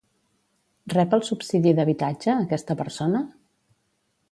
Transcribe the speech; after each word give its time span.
Rep 0.93 1.13
el 1.17 1.21
subsidi 1.27 1.75
d'habitatge, 1.81 2.33
aquesta 2.47 2.77
persona? 2.83 3.23